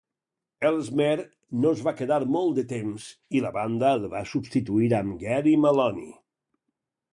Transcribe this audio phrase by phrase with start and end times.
[0.69, 1.25] Ellesmere
[1.65, 3.05] no es va quedar durant molt de temps,
[3.39, 6.11] i la banda el va substituir amb Gary Maloney.